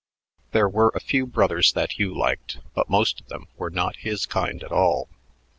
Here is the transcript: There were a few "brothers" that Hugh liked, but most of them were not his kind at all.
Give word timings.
There 0.51 0.67
were 0.67 0.91
a 0.95 0.99
few 0.99 1.27
"brothers" 1.27 1.73
that 1.73 1.99
Hugh 1.99 2.11
liked, 2.17 2.57
but 2.73 2.89
most 2.89 3.21
of 3.21 3.27
them 3.27 3.45
were 3.57 3.69
not 3.69 3.97
his 3.97 4.25
kind 4.25 4.63
at 4.63 4.71
all. 4.71 5.09